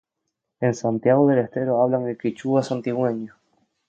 [0.61, 3.35] En Santiago del Estero hablan el quichua santiagueño.